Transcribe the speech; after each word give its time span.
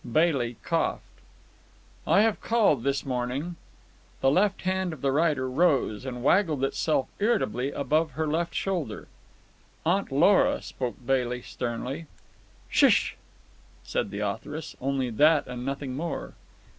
Bailey 0.11 0.57
coughed. 0.63 1.03
"I 2.07 2.21
have 2.21 2.41
called 2.41 2.81
this 2.83 3.05
morning——" 3.05 3.55
The 4.21 4.31
left 4.31 4.63
hand 4.63 4.93
of 4.93 5.01
the 5.01 5.11
writer 5.11 5.47
rose 5.47 6.05
and 6.07 6.23
waggled 6.23 6.63
itself 6.63 7.07
irritably 7.19 7.71
above 7.71 8.13
her 8.13 8.25
left 8.25 8.55
shoulder. 8.55 9.07
"Aunt 9.85 10.11
Lora," 10.11 10.63
spoke 10.63 10.95
Bailey 11.05 11.43
sternly. 11.43 12.07
"Shish!" 12.67 13.15
said 13.83 14.09
the 14.09 14.21
authoress. 14.21 14.75
Only 14.81 15.11
that 15.11 15.45
and 15.45 15.63
nothing 15.67 15.95
more. 15.95 16.33